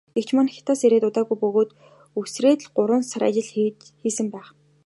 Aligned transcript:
Эгч 0.19 0.29
маань 0.35 0.53
Хятадаас 0.53 0.81
ирээд 0.85 1.07
удаагүй 1.09 1.37
бөгөөд 1.41 1.69
үсрээд 2.19 2.59
л 2.65 2.71
гурван 2.75 3.03
сар 3.11 3.21
ажил 3.29 3.49
хийсэн 4.01 4.27
байх. 4.33 4.47